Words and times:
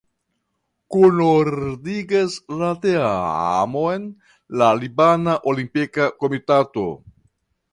Kunordigas 0.93 2.37
la 2.61 2.71
teamon 2.85 4.09
la 4.63 4.71
Libana 4.81 5.37
Olimpika 5.53 6.09
Komitato. 6.25 6.89